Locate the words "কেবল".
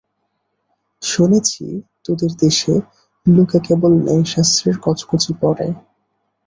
3.67-3.91